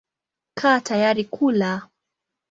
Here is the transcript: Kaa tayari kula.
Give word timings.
Kaa 0.59 0.79
tayari 0.85 1.23
kula. 1.33 1.71